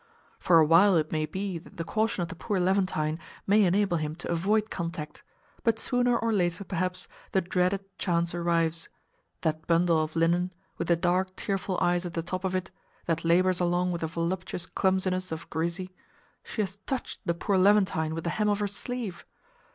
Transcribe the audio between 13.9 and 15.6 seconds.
with the voluptuous clumsiness of